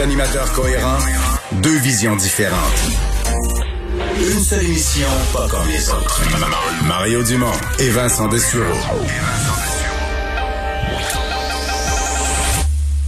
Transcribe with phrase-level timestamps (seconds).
[0.00, 0.98] Deux animateurs cohérents,
[1.60, 2.58] deux visions différentes.
[4.16, 6.22] Une seule émission, pas comme les autres.
[6.86, 8.64] Mario Dumont et Vincent Dessureau.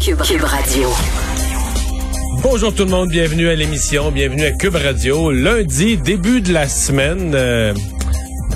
[0.00, 0.91] Cube, Cube Radio.
[2.43, 5.31] Bonjour tout le monde, bienvenue à l'émission, bienvenue à Cube Radio.
[5.31, 7.32] Lundi, début de la semaine.
[7.35, 7.72] Euh,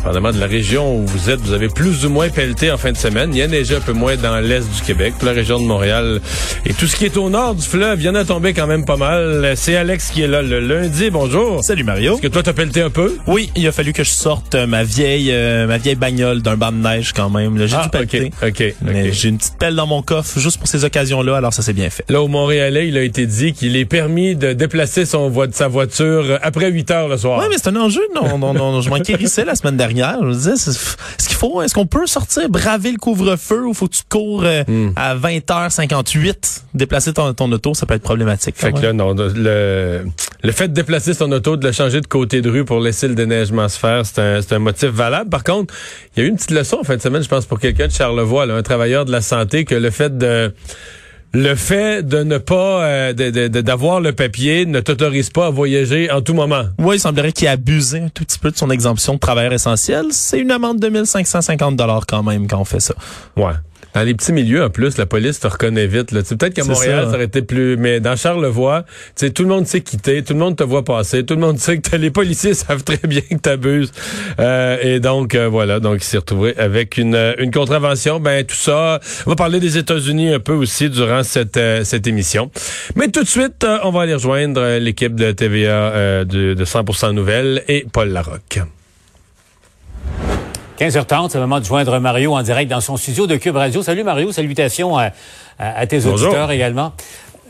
[0.07, 2.93] Dépendamment de la région où vous êtes, vous avez plus ou moins pelleté en fin
[2.93, 3.31] de semaine.
[3.33, 6.21] Il y a neigé un peu moins dans l'est du Québec, la région de Montréal.
[6.65, 8.69] Et tout ce qui est au nord du fleuve, il y en a tombé quand
[8.69, 9.55] même pas mal.
[9.57, 11.11] C'est Alex qui est là le lundi.
[11.11, 11.61] Bonjour.
[11.65, 12.13] Salut Mario.
[12.15, 13.17] Est-ce que toi t'as pelleté un peu?
[13.27, 16.57] Oui, il a fallu que je sorte euh, ma vieille euh, ma vieille bagnole d'un
[16.57, 17.67] banc de neige quand même.
[17.67, 18.31] J'ai Ah, dû pelleter.
[18.43, 19.13] ok, ok, Mais ok.
[19.13, 21.91] J'ai une petite pelle dans mon coffre juste pour ces occasions-là, alors ça s'est bien
[21.91, 22.05] fait.
[22.09, 25.67] Là, au Montréalais, il a été dit qu'il est permis de déplacer son vo- sa
[25.67, 27.41] voiture après 8 heures le soir.
[27.41, 28.03] Ouais, mais c'est un enjeu.
[28.15, 29.96] Non, non, non, je m'en guérissais la semaine dernière.
[29.97, 33.75] Je me disais, c'est- est-ce qu'il faut, est-ce qu'on peut sortir, braver le couvre-feu ou
[33.75, 34.91] faut que tu cours euh, Hmm.
[34.97, 38.57] à 20h58, déplacer ton, ton auto, ça peut être problématique.
[38.57, 38.83] Fait que Ouais.
[38.83, 40.05] là, non, le,
[40.43, 43.09] le fait de déplacer son auto, de le changer de côté de rue pour laisser
[43.09, 45.31] le déneigement se faire, c'est un, c'est un motif valable.
[45.31, 45.75] Par contre,
[46.17, 47.87] il y a eu une petite leçon en fin de semaine, je pense, pour quelqu'un
[47.87, 50.53] de Charlevoix, là, un travailleur de la santé, que le fait de
[51.33, 56.23] le fait de ne pas euh, d'avoir le papier ne t'autorise pas à voyager en
[56.23, 56.65] tout moment.
[56.79, 59.53] Oui, il semblerait qu'il ait abusé un tout petit peu de son exemption de travailleur
[59.53, 60.07] essentiel.
[60.11, 62.95] C'est une amende de 1550 dollars quand même quand on fait ça.
[63.37, 63.53] Ouais.
[63.97, 66.13] Dans les petits milieux, en plus, la police te reconnaît vite.
[66.13, 66.21] Là.
[66.23, 67.11] Tu sais, Peut-être qu'à Montréal, ça.
[67.11, 67.17] ça.
[67.17, 67.79] aurait été plus...
[67.79, 68.85] Mais dans Charlevoix,
[69.17, 71.41] tu sais, tout le monde sait quitter, tout le monde te voit passer, tout le
[71.41, 73.93] monde sait que les policiers savent très bien que t'abuses.
[74.39, 78.21] Euh, et donc, euh, voilà, donc il s'est retrouvé avec une, euh, une contravention.
[78.21, 82.07] Ben, tout ça, on va parler des États-Unis un peu aussi durant cette, euh, cette
[82.07, 82.51] émission.
[82.97, 86.65] Mais tout de suite, euh, on va aller rejoindre l'équipe de TVA euh, de, de
[86.67, 88.61] 100% Nouvelles et Paul Larocque.
[90.79, 93.83] 15h30, c'est le moment de joindre Mario en direct dans son studio de Cube Radio.
[93.83, 95.11] Salut Mario, salutations à,
[95.59, 96.29] à- à tes Bonjour.
[96.29, 96.93] auditeurs également.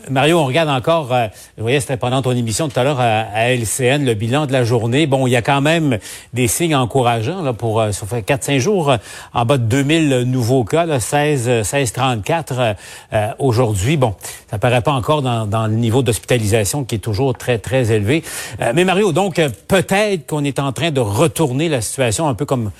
[0.08, 3.22] Mario, on regarde encore, euh, je voyais c'était pendant ton émission tout à l'heure à,
[3.34, 5.06] à LCN, le bilan de la journée.
[5.06, 5.98] Bon, il y a quand même
[6.32, 8.96] des signes encourageants là, pour, euh, fait 4-5 jours, euh,
[9.34, 12.74] en bas de 2000 nouveaux cas, là, 16, euh, 1634 euh,
[13.12, 13.96] euh, aujourd'hui.
[13.96, 14.14] Bon,
[14.50, 18.22] ça paraît pas encore dans, dans le niveau d'hospitalisation qui est toujours très, très élevé.
[18.60, 22.34] Euh, mais Mario, donc, euh, peut-être qu'on est en train de retourner la situation un
[22.34, 22.70] peu comme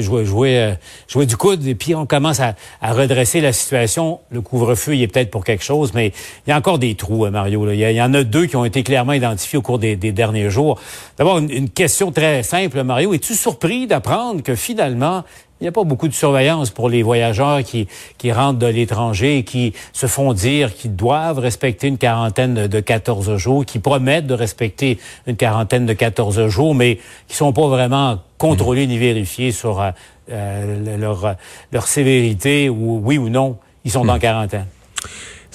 [0.00, 0.74] jouer, jouer, euh,
[1.08, 4.20] jouer du coude et puis on commence à, à redresser la situation.
[4.30, 6.12] Le couvre-feu, il est peut-être pour quelque chose, mais
[6.46, 7.64] il y a encore des trous, euh, Mario.
[7.66, 7.74] là.
[7.74, 10.50] Il, y en a deux qui ont été clairement identifiés au cours des, des derniers
[10.50, 10.80] jours.
[11.18, 13.14] D'abord, une, une question très simple, Mario.
[13.14, 15.24] Es-tu surpris d'apprendre que finalement,
[15.60, 17.86] il n'y a pas beaucoup de surveillance pour les voyageurs qui,
[18.18, 22.66] qui rentrent de l'étranger et qui se font dire qu'ils doivent respecter une quarantaine de,
[22.66, 26.98] de 14 jours, qui promettent de respecter une quarantaine de 14 jours, mais
[27.28, 29.90] qui sont pas vraiment contrôlés ni vérifiés sur euh,
[30.30, 31.36] euh, leur,
[31.72, 34.66] leur sévérité ou oui ou non, ils sont en quarantaine?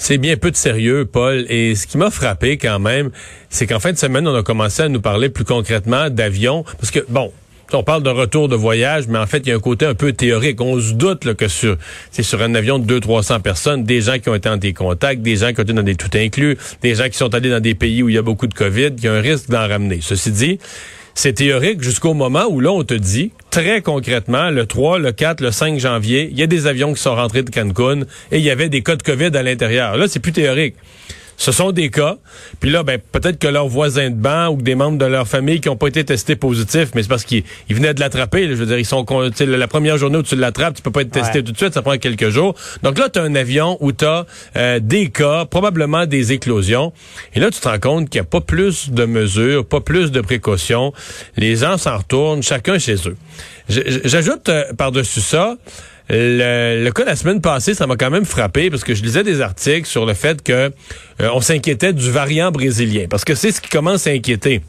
[0.02, 1.44] C'est bien peu de sérieux, Paul.
[1.50, 3.10] Et ce qui m'a frappé quand même,
[3.50, 6.64] c'est qu'en fin de semaine, on a commencé à nous parler plus concrètement d'avions.
[6.78, 7.30] Parce que, bon,
[7.74, 9.94] on parle de retour de voyage, mais en fait, il y a un côté un
[9.94, 10.58] peu théorique.
[10.62, 11.76] On se doute là, que sur,
[12.10, 15.20] c'est sur un avion de 200-300 personnes, des gens qui ont été en des contacts,
[15.20, 17.60] des gens qui ont été dans des tout inclus, des gens qui sont allés dans
[17.60, 19.68] des pays où il y a beaucoup de COVID, il y a un risque d'en
[19.68, 19.98] ramener.
[20.00, 20.58] Ceci dit,
[21.14, 25.40] c'est théorique jusqu'au moment où là, on te dit, très concrètement, le 3, le 4,
[25.40, 28.42] le 5 janvier, il y a des avions qui sont rentrés de Cancun et il
[28.42, 29.96] y avait des cas de COVID à l'intérieur.
[29.96, 30.76] Là, c'est plus théorique.
[31.40, 32.18] Ce sont des cas.
[32.60, 35.62] Puis là, ben, peut-être que leurs voisins de banc ou des membres de leur famille
[35.62, 38.46] qui n'ont pas été testés positifs, mais c'est parce qu'ils ils venaient de l'attraper.
[38.46, 39.06] Je veux dire, ils sont
[39.40, 41.42] la première journée où tu l'attrapes, tu peux pas être testé Ouais.
[41.42, 42.54] tout de suite, ça prend quelques jours.
[42.82, 44.26] Donc là, tu as un avion où tu as
[44.80, 46.92] des cas, probablement des éclosions.
[47.34, 50.10] Et là, tu te rends compte qu'il n'y a pas plus de mesures, pas plus
[50.10, 50.92] de précautions.
[51.38, 53.16] Les gens s'en retournent, chacun chez eux.
[53.70, 55.56] J'ajoute euh, par-dessus ça,
[56.10, 59.02] le, le cas de la semaine passée, ça m'a quand même frappé parce que je
[59.02, 60.70] lisais des articles sur le fait que euh,
[61.32, 64.60] on s'inquiétait du variant brésilien parce que c'est ce qui commence à inquiéter.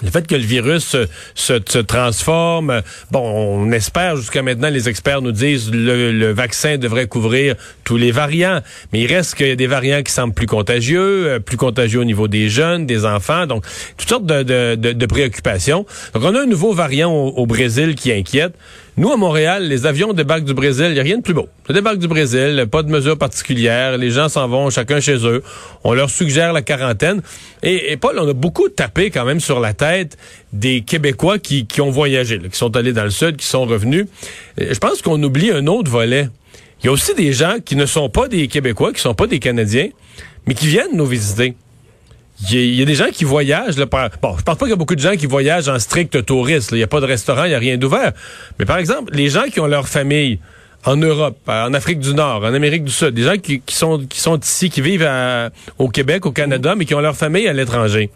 [0.00, 4.88] Le fait que le virus se, se- se transforme, bon, on espère jusqu'à maintenant, les
[4.88, 8.60] experts nous disent le, le vaccin devrait couvrir tous les variants,
[8.92, 11.98] mais il reste qu'il y a des variants qui semblent plus contagieux, euh, plus contagieux
[11.98, 13.64] au niveau des jeunes, des enfants, donc
[13.96, 15.84] toutes sortes de, de- de- de préoccupations.
[16.14, 18.52] Donc on a un nouveau variant au, au Brésil qui inquiète.
[18.98, 21.48] Nous, à Montréal, les avions débarquent du Brésil, il n'y a rien de plus beau.
[21.68, 25.44] Ça débarque du Brésil, pas de mesures particulières, les gens s'en vont chacun chez eux.
[25.84, 27.22] On leur suggère la quarantaine.
[27.62, 30.18] Et, Paul, on a beaucoup tapé quand même sur la tête
[30.52, 34.06] des Québécois qui, ont voyagé, qui sont allés dans le sud, qui sont revenus.
[34.60, 36.28] Euh, Je pense qu'on oublie un autre volet.
[36.82, 39.28] Il y a aussi des gens qui ne sont pas des Québécois, qui sont pas
[39.28, 39.90] des Canadiens,
[40.48, 41.54] mais qui viennent nous visiter.
[42.50, 43.76] Il y, a, des gens qui voyagent.
[43.78, 45.78] Là, par- bon, je pense pas qu'il y a beaucoup de gens qui voyagent en
[45.78, 46.70] strict touriste.
[46.70, 48.12] Il n'y a pas de restaurant, il n'y a rien d'ouvert.
[48.58, 50.38] Mais par exemple, les gens qui ont leur famille
[50.84, 54.20] en Europe, en Afrique du Nord, en Amérique du Sud, des gens qui, sont, qui
[54.20, 55.08] sont ici, qui vivent
[55.78, 58.10] au Québec, au Canada, mais qui ont leur famille à l'étranger.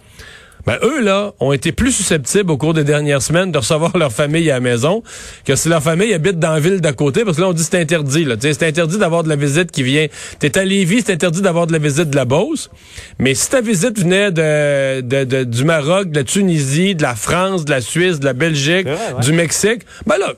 [0.67, 4.13] Ben, eux, là, ont été plus susceptibles au cours des dernières semaines de recevoir leur
[4.13, 5.03] famille à la maison
[5.45, 7.65] que si leur famille habite dans la ville d'à côté, parce que là, on dit
[7.65, 8.37] c'est interdit, là.
[8.41, 10.07] C'est interdit d'avoir de la visite qui vient.
[10.39, 12.71] T'es à Lévis, c'est interdit d'avoir de la visite de la Beauce.
[13.19, 17.65] Mais si ta visite venait de, de, du Maroc, de la Tunisie, de la France,
[17.65, 18.87] de la Suisse, de la Belgique,
[19.21, 20.35] du Mexique, ben là,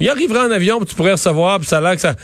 [0.00, 2.14] il arrivera en avion, tu pourrais recevoir, puis ça a l'air que ça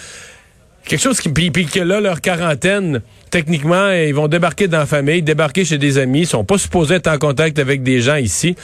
[0.87, 5.23] quelque chose qui puis, que là leur quarantaine techniquement ils vont débarquer dans la famille
[5.23, 8.57] débarquer chez des amis ils sont pas supposés être en contact avec des gens ici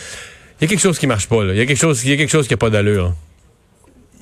[0.60, 2.14] il y a quelque chose qui marche pas il y a quelque chose il y
[2.14, 3.12] a quelque chose qui a pas d'allure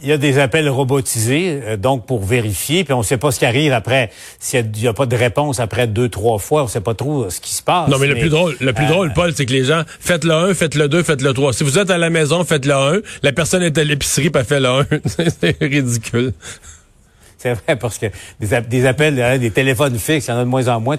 [0.03, 3.31] il y a des appels robotisés, euh, donc pour vérifier, puis on ne sait pas
[3.31, 4.11] ce qui arrive après.
[4.39, 7.29] S'il n'y a, pas de réponse après deux, trois fois, on ne sait pas trop
[7.29, 7.89] ce qui se passe.
[7.89, 10.25] Non, mais, le plus drôle, le plus euh, drôle, Paul, c'est que les gens, faites
[10.25, 11.53] le 1, faites le 2, faites le 3.
[11.53, 13.01] Si vous êtes à la maison, faites le 1.
[13.23, 14.87] La personne est à l'épicerie, elle fait le 1.
[15.41, 16.33] c'est ridicule.
[17.41, 18.07] C'est vrai, parce que
[18.39, 20.99] des, appels, hein, des téléphones fixes, il y en a de moins en moins,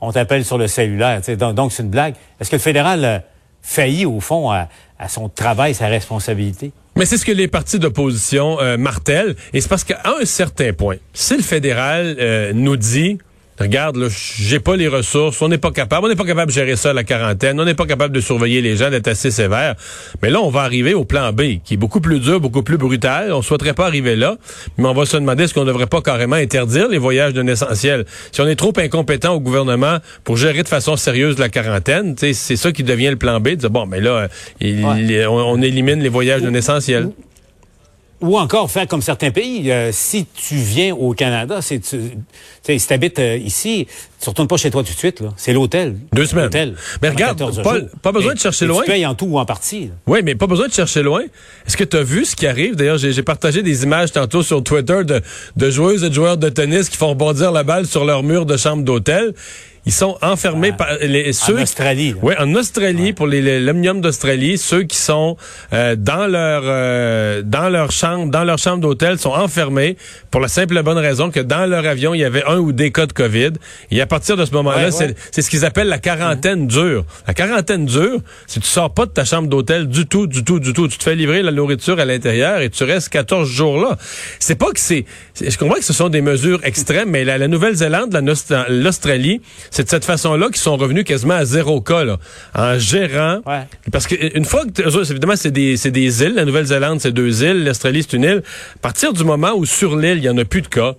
[0.00, 1.20] on t'appelle sur le cellulaire.
[1.36, 2.14] Donc, donc c'est une blague.
[2.40, 3.24] Est-ce que le fédéral
[3.60, 4.68] faillit, au fond, à,
[5.08, 6.72] son travail, sa responsabilité?
[6.96, 9.36] Mais c'est ce que les partis d'opposition euh, martèlent.
[9.52, 13.18] Et c'est parce qu'à un certain point, si le fédéral euh, nous dit
[13.62, 16.54] regarde, là, j'ai pas les ressources, on n'est pas capable, on n'est pas capable de
[16.54, 19.74] gérer ça la quarantaine, on n'est pas capable de surveiller les gens, d'être assez sévère.
[20.22, 22.76] Mais là, on va arriver au plan B, qui est beaucoup plus dur, beaucoup plus
[22.76, 23.32] brutal.
[23.32, 24.36] On souhaiterait pas arriver là,
[24.78, 28.04] mais on va se demander est-ce qu'on devrait pas carrément interdire les voyages d'un essentiel.
[28.32, 32.56] Si on est trop incompétent au gouvernement pour gérer de façon sérieuse la quarantaine, c'est
[32.56, 34.28] ça qui devient le plan B, de dire, bon, mais là,
[34.60, 37.10] on, élimine les voyages d'un essentiel.
[38.22, 39.70] Ou encore faire comme certains pays.
[39.70, 41.98] Euh, si tu viens au Canada, si tu
[42.90, 43.88] habites euh, ici,
[44.22, 45.22] tu retournes pas chez toi tout de suite.
[45.36, 45.96] C'est l'hôtel.
[46.12, 46.74] Deux semaines.
[47.02, 48.82] Mais regarde, Paul, pas besoin de chercher loin.
[48.82, 49.90] Tu payes en tout ou en partie.
[50.06, 51.22] Oui, mais pas besoin de chercher loin.
[51.66, 52.76] Est-ce que tu as vu ce qui arrive?
[52.76, 55.20] D'ailleurs, j'ai partagé des images tantôt sur Twitter de,
[55.56, 58.46] de joueuses et de joueurs de tennis qui font rebondir la balle sur leur mur
[58.46, 59.34] de chambre d'hôtel.
[59.84, 60.76] Ils sont enfermés ah.
[60.76, 62.14] par les ceux en Australie.
[62.22, 65.36] Oui, en Australie pour les l'omnium d'Australie, ceux qui sont
[65.72, 69.96] euh, dans leur euh, dans leur chambre, dans leur chambre d'hôtel sont enfermés
[70.30, 72.70] pour la simple et bonne raison que dans leur avion, il y avait un ou
[72.70, 73.52] des cas de Covid.
[73.90, 77.06] Et partir de ce moment-là, c'est ce qu'ils appellent la quarantaine dure.
[77.26, 80.60] La quarantaine dure, c'est tu sors pas de ta chambre d'hôtel du tout, du tout,
[80.60, 80.86] du tout.
[80.86, 83.96] Tu te fais livrer la nourriture à l'intérieur et tu restes 14 jours là.
[84.38, 85.06] C'est pas que c'est
[85.40, 88.14] je comprends que ce sont des mesures extrêmes, mais la, la Nouvelle-Zélande,
[88.68, 92.18] l'Australie, c'est de cette façon-là qu'ils sont revenus quasiment à zéro cas, là,
[92.54, 93.40] en gérant.
[93.90, 96.34] Parce que une fois que, évidemment, c'est des, des îles.
[96.34, 97.64] La Nouvelle-Zélande, c'est deux îles.
[97.64, 98.42] L'Australie, c'est une île.
[98.76, 100.94] À partir du moment où sur l'île, il y en a plus de cas,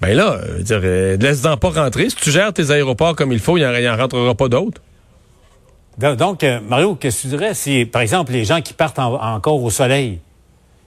[0.00, 2.08] ben là, euh, dire, euh, laisse-en pas rentrer.
[2.08, 4.80] Si tu gères tes aéroports comme il faut, il n'y en, rentrera pas d'autres.
[5.98, 9.62] Donc, euh, Mario, qu'est-ce que tu dirais si, par exemple, les gens qui partent encore
[9.62, 10.20] au soleil,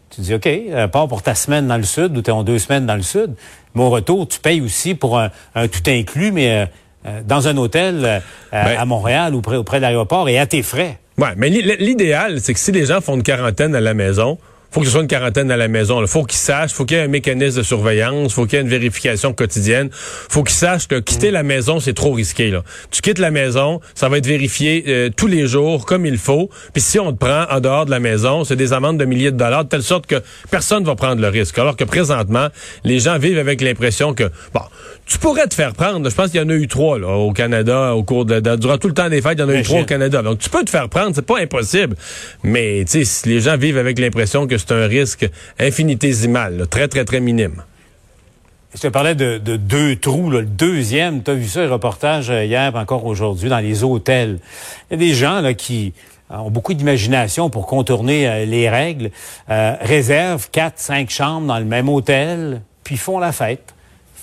[0.10, 2.44] tu dis, OK, euh, pars pour ta semaine dans le sud ou tu es en
[2.44, 3.34] deux semaines dans le sud,
[3.76, 6.68] mais au retour, tu payes aussi pour un, tout inclus, mais
[7.06, 10.64] euh, dans un hôtel ben- à Montréal ou près, auprès de l'aéroport et à tes
[10.64, 11.00] frais.
[11.20, 14.40] Ouais, mais l'idéal, c'est que si les gens font une quarantaine à la maison,
[14.74, 16.02] faut que ce soit une quarantaine à la maison.
[16.02, 18.60] Il faut qu'ils sachent, faut qu'il y ait un mécanisme de surveillance, faut qu'il y
[18.60, 19.90] ait une vérification quotidienne.
[19.92, 22.50] faut qu'ils sachent que quitter la maison, c'est trop risqué.
[22.50, 22.64] Là.
[22.90, 26.50] Tu quittes la maison, ça va être vérifié euh, tous les jours, comme il faut.
[26.74, 29.32] Puis si on te prend en dehors de la maison, c'est des amendes de milliers
[29.32, 31.60] de dollars, de telle sorte que personne va prendre le risque.
[31.60, 32.48] Alors que présentement,
[32.84, 34.24] les gens vivent avec l'impression que,
[34.56, 34.62] bon,
[35.06, 36.10] tu pourrais te faire prendre.
[36.10, 38.78] Je pense qu'il y en a eu trois là, au Canada au cours de, durant
[38.78, 40.22] tout le temps des fêtes, il y en a eu trois au Canada.
[40.22, 41.96] Donc tu peux te faire prendre, c'est pas impossible.
[42.44, 45.30] Mais tu sais, les gens vivent avec l'impression que c'est un risque
[45.60, 47.64] infinitésimal, très très très minime.
[48.76, 50.32] Je te parlais de, deux trous.
[50.32, 54.40] Le deuxième, tu as vu ça, le reportage euh, hier, encore aujourd'hui, dans les hôtels.
[54.90, 55.94] Il y a des gens là, qui
[56.32, 59.12] ont beaucoup d'imagination pour contourner euh, les règles,
[59.52, 63.73] euh, réservent quatre, cinq chambres dans le même hôtel, puis font la fête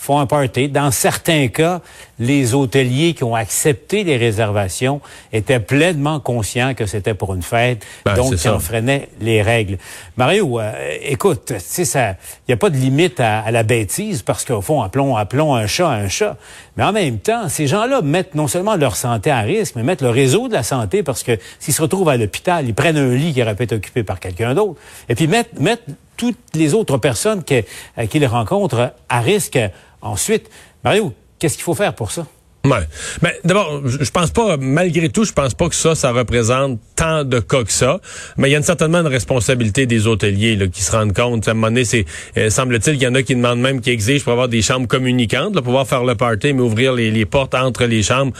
[0.00, 0.69] font un party.
[0.69, 1.83] Dans certains cas,
[2.19, 7.85] les hôteliers qui ont accepté les réservations étaient pleinement conscients que c'était pour une fête,
[8.07, 9.76] ben, donc ils freinaient les règles.
[10.16, 14.23] Mario, euh, écoute, tu sais, ça, il n'y a pas de limite à, la bêtise
[14.23, 16.37] parce qu'au fond, appelons, appelons un chat un chat.
[16.78, 20.02] Mais en même temps, ces gens-là mettent non seulement leur santé à risque, mais mettent
[20.02, 23.14] le réseau de la santé parce que s'ils se retrouvent à l'hôpital, ils prennent un
[23.14, 24.80] lit qui aurait pu être occupé par quelqu'un d'autre.
[25.11, 25.85] Et puis mettent, mettent
[26.21, 29.59] toutes les autres personnes qu'ils rencontrent à risque
[30.02, 30.50] Ensuite,
[30.83, 32.26] Mario, qu'est-ce qu'il faut faire pour ça?
[32.62, 32.87] Ouais.
[33.23, 37.25] Ben, d'abord, je pense pas, malgré tout, je pense pas que ça, ça représente tant
[37.25, 38.00] de cas que ça.
[38.37, 41.49] Mais il y a certainement une responsabilité des hôteliers là, qui se rendent compte.
[41.49, 42.05] À un moment donné, c'est,
[42.37, 44.87] euh, semble-t-il qu'il y en a qui demandent même, qui exigent pour avoir des chambres
[44.87, 48.35] communicantes, là, pour pouvoir faire le party, mais ouvrir les, les portes entre les chambres.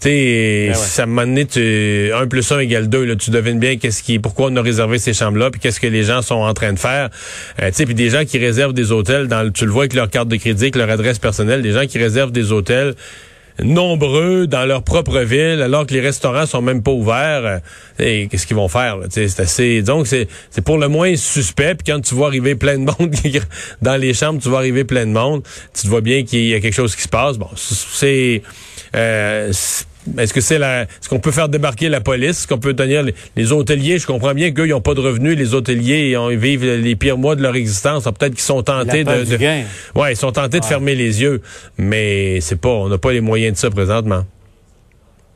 [0.00, 3.04] Tu sais, ben ça m'a donné, tu, 1 plus 1 égale 2.
[3.04, 5.86] Là, tu devines bien qu'est-ce qui, pourquoi on a réservé ces chambres-là, puis qu'est-ce que
[5.86, 7.08] les gens sont en train de faire.
[7.62, 9.94] Euh, tu sais, puis des gens qui réservent des hôtels, dans, tu le vois avec
[9.94, 12.94] leur carte de crédit, avec leur adresse personnelle, des gens qui réservent des hôtels
[13.60, 17.60] nombreux dans leur propre ville, alors que les restaurants sont même pas ouverts.
[17.98, 19.82] Et qu'est-ce qu'ils vont faire C'est assez.
[19.82, 21.74] Donc c'est c'est pour le moins suspect.
[21.74, 23.14] Puis quand tu vois arriver plein de monde
[23.82, 25.42] dans les chambres, tu vois arriver plein de monde,
[25.74, 27.38] tu te vois bien qu'il y a quelque chose qui se passe.
[27.38, 28.42] Bon, c'est
[28.94, 29.52] euh,
[30.18, 32.30] est-ce que c'est la, est-ce qu'on peut faire débarquer la police?
[32.30, 33.04] Est-ce qu'on peut tenir
[33.36, 33.98] les, hôteliers?
[33.98, 35.36] Je comprends bien qu'eux, ils n'ont pas de revenus.
[35.36, 38.04] Les hôteliers, ils, vivent les pires mois de leur existence.
[38.04, 41.40] Peut-être qu'ils sont tentés de, de ouais, ils sont tentés de fermer les yeux.
[41.78, 44.24] Mais c'est pas, on n'a pas les moyens de ça présentement.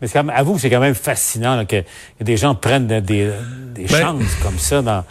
[0.00, 1.82] Mais c'est avoue c'est quand même fascinant que,
[2.20, 5.04] des gens prennent des, des ben chances comme ça dans,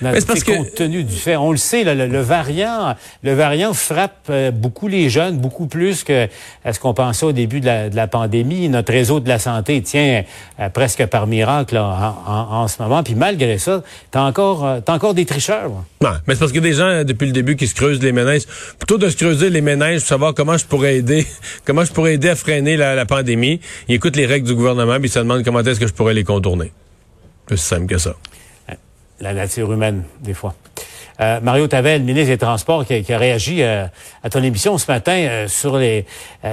[0.00, 4.26] c'est parce que compte tenu du fait, on le sait, le, variant, le variant frappe
[4.30, 6.28] euh, beaucoup les jeunes, beaucoup plus que
[6.64, 8.68] à ce qu'on pensait au début de la, pandémie.
[8.68, 10.24] Notre réseau de la santé tient
[10.60, 13.02] euh, presque par miracle en, ce moment.
[13.02, 15.70] Puis malgré ça, t'as encore, euh, as encore des tricheurs.
[16.00, 18.42] Non, mais c'est parce que des gens depuis le début qui se creusent les ménages.
[18.78, 21.26] Plutôt de se creuser les ménages pour savoir comment je pourrais aider,
[21.64, 25.08] comment je pourrais aider à freiner la, pandémie, ils écoutent les règles du gouvernement puis
[25.08, 26.72] ils se demandent comment est-ce que je pourrais les contourner.
[27.46, 28.14] Plus simple que ça
[29.24, 30.54] la nature humaine, des fois.
[31.20, 33.86] Euh, Mario Tavel, ministre des Transports, qui, a réagi euh,
[34.22, 36.04] à ton émission ce matin euh, sur les,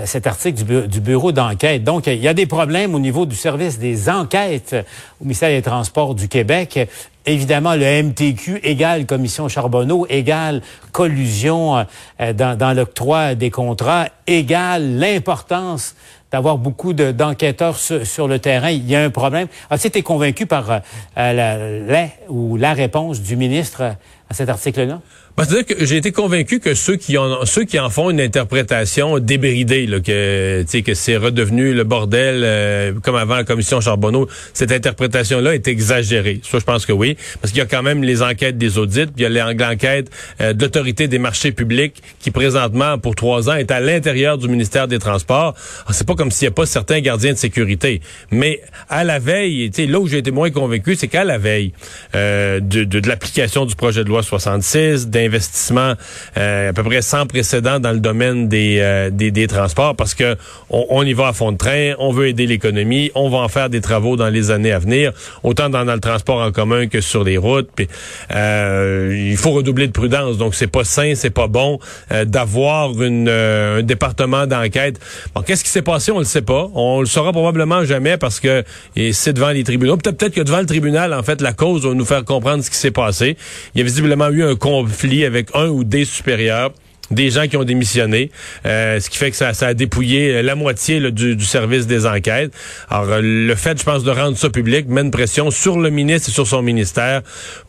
[0.06, 1.84] cet article du, bureau d'enquête.
[1.84, 4.76] Donc, il y a des problèmes au niveau du service des enquêtes
[5.20, 6.90] au ministère des Transports du Québec.
[7.26, 10.62] Évidemment, le MTQ égale commission Charbonneau, égale
[10.92, 11.86] collusion
[12.20, 15.96] dans, dans l'octroi des contrats, égale l'importance
[16.32, 18.70] d'avoir beaucoup d'enquêteurs sur, le terrain.
[18.70, 19.48] Il y a un problème.
[19.70, 20.80] As-tu été convaincu par euh,
[21.16, 23.82] la, ou la réponse du ministre
[24.30, 25.02] à cet article-là?
[25.44, 29.18] C'est-à-dire que j'ai été convaincu que ceux qui en ceux qui en font une interprétation
[29.18, 34.72] débridée, là, que que c'est redevenu le bordel euh, comme avant la commission Charbonneau, cette
[34.72, 36.42] interprétation-là est exagérée.
[36.44, 39.08] Ça, je pense que oui, parce qu'il y a quand même les enquêtes des audits,
[39.18, 43.56] il y a l'enquête euh, de l'autorité des marchés publics qui présentement pour trois ans
[43.56, 45.56] est à l'intérieur du ministère des Transports.
[45.92, 49.72] C'est pas comme s'il n'y a pas certains gardiens de sécurité, mais à la veille,
[49.78, 51.74] là où j'ai été moins convaincu, c'est qu'à la veille
[52.16, 55.94] euh, de, de, de l'application du projet de loi 66, d'investissement
[56.38, 60.36] euh, à peu près sans précédent dans le domaine des, euh, des, transports parce que
[60.70, 63.70] on, y va à fond de train, on veut aider l'économie, on va en faire
[63.70, 65.12] des travaux dans les années à venir,
[65.44, 67.70] autant dans, le transport en commun que sur les routes.
[67.76, 67.88] Puis,
[68.34, 71.80] euh, il faut redoubler de prudence, donc c'est pas sain, c'est pas bon
[72.26, 75.00] d'avoir un département d'enquête.
[75.34, 78.40] Bon, qu'est-ce qui s'est passé, on le sait pas, on le saura probablement jamais parce
[78.40, 78.64] que
[79.12, 79.98] c'est devant les tribunaux.
[79.98, 82.78] Peut-être que devant le tribunal, en fait, la cause va nous faire comprendre ce qui
[82.78, 83.38] s'est passé.
[83.74, 86.72] Il y a visiblement eu un conflit avec un ou des supérieurs
[87.12, 88.32] des gens qui ont démissionné,
[88.66, 92.54] euh, ce qui fait que ça, a dépouillé la moitié du, service des enquêtes.
[92.90, 95.90] Alors, euh, le fait, je pense, de rendre ça public met une pression sur le
[95.90, 97.22] ministre et sur son ministère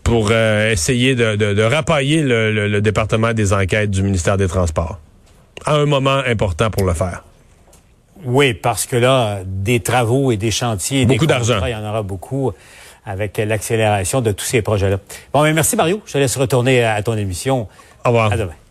[0.05, 4.99] pour euh, essayer de, de, rapailler le, département des enquêtes du ministère des Transports.
[5.65, 7.25] À un moment important pour le faire.
[8.25, 11.65] Oui, parce que là, des travaux et des chantiers, beaucoup d'argent.
[11.65, 12.53] Il y en aura beaucoup
[13.05, 14.99] avec l'accélération de tous ces projets-là.
[15.33, 16.01] Bon, mais merci Mario.
[16.07, 17.69] Je te laisse retourner à ton émission.
[18.05, 18.33] Au revoir.
[18.33, 18.62] À demain.